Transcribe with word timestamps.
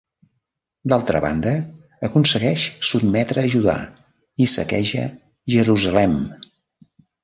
D'altra 0.93 1.21
banda, 1.25 1.53
aconsegueix 2.09 2.65
sotmetre 2.93 3.45
a 3.45 3.53
Judà 3.57 3.79
i 4.43 4.51
saqueja 4.57 5.09
Jerusalem. 5.57 6.23